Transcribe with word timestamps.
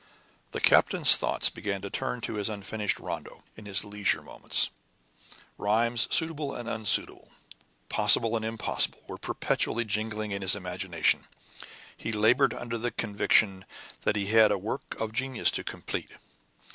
The 0.51 0.59
captain's 0.59 1.15
thoughts 1.15 1.51
began 1.51 1.83
to 1.83 1.91
turn 1.91 2.21
to 2.21 2.33
his 2.33 2.49
unfinished 2.49 2.99
rondo; 2.99 3.43
in 3.55 3.67
his 3.67 3.83
leisure 3.83 4.23
moments, 4.23 4.71
rhymes 5.59 6.07
suitable 6.09 6.55
and 6.55 6.67
unsuitable, 6.67 7.29
possible 7.87 8.35
and 8.35 8.43
impossible, 8.43 9.03
were 9.05 9.19
perpetually 9.19 9.85
jingling 9.85 10.31
in 10.31 10.41
his 10.41 10.55
imagination. 10.55 11.27
He 11.95 12.11
labored 12.11 12.55
under 12.55 12.79
the 12.79 12.89
conviction 12.89 13.63
that 14.01 14.15
he 14.15 14.25
had 14.25 14.51
a 14.51 14.57
work 14.57 14.99
of 14.99 15.13
genius 15.13 15.51
to 15.51 15.63
complete. 15.63 16.09